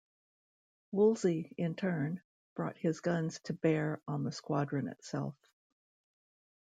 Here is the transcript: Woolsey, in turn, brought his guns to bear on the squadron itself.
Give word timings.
Woolsey, 0.91 1.53
in 1.59 1.75
turn, 1.75 2.23
brought 2.55 2.75
his 2.75 3.01
guns 3.01 3.39
to 3.41 3.53
bear 3.53 4.01
on 4.07 4.23
the 4.23 4.31
squadron 4.31 4.87
itself. 4.87 5.35